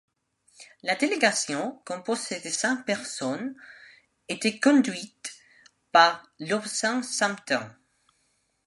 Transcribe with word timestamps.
La 0.81 0.95
délégation, 0.95 1.79
composée 1.85 2.39
de 2.39 2.49
cinq 2.49 2.85
personnes, 2.87 3.53
était 4.29 4.59
conduite 4.59 5.31
par 5.91 6.27
Lobsang 6.39 7.03
Samten. 7.03 7.75